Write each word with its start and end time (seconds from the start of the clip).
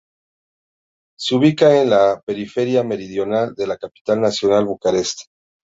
Se 1.19 1.35
ubica 1.35 1.79
en 1.79 1.91
la 1.91 2.19
periferia 2.25 2.81
meridional 2.83 3.53
de 3.53 3.67
la 3.67 3.77
capital 3.77 4.19
nacional 4.19 4.65
Bucarest. 4.65 5.25